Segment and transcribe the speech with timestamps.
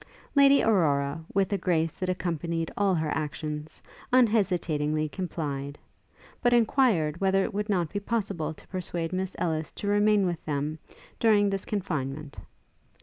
[0.33, 5.77] Lady Aurora, with a grace that accompanied all her actions, unhesitatingly complied;
[6.41, 10.43] but enquired whether it would not be possible to persuade Miss Ellis to remain with
[10.43, 10.79] them
[11.19, 12.39] during this confinement?